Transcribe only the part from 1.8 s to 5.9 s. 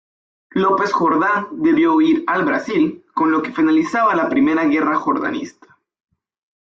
huir al Brasil, con lo que finalizaba la primera guerra jordanista.